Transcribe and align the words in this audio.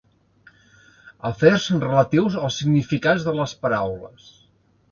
Afers 1.31 1.67
relatius 1.85 2.39
als 2.47 2.59
significats 2.63 3.29
de 3.31 3.37
les 3.43 3.57
paraules. 3.67 4.29